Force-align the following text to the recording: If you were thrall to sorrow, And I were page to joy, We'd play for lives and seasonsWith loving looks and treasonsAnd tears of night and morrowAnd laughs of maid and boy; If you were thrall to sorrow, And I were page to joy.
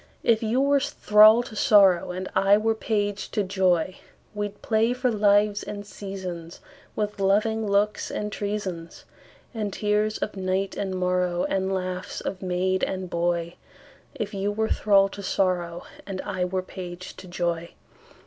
If 0.23 0.41
you 0.41 0.61
were 0.61 0.79
thrall 0.79 1.43
to 1.43 1.55
sorrow, 1.55 2.09
And 2.09 2.27
I 2.33 2.57
were 2.57 2.73
page 2.73 3.29
to 3.33 3.43
joy, 3.43 3.99
We'd 4.33 4.63
play 4.63 4.93
for 4.93 5.11
lives 5.11 5.61
and 5.61 5.83
seasonsWith 5.83 7.19
loving 7.19 7.67
looks 7.67 8.09
and 8.09 8.31
treasonsAnd 8.31 9.03
tears 9.73 10.17
of 10.17 10.35
night 10.35 10.75
and 10.75 10.95
morrowAnd 10.95 11.71
laughs 11.71 12.19
of 12.19 12.41
maid 12.41 12.83
and 12.83 13.11
boy; 13.11 13.53
If 14.15 14.33
you 14.33 14.51
were 14.51 14.69
thrall 14.69 15.07
to 15.09 15.21
sorrow, 15.21 15.83
And 16.07 16.19
I 16.21 16.45
were 16.45 16.63
page 16.63 17.15
to 17.17 17.27
joy. 17.27 17.73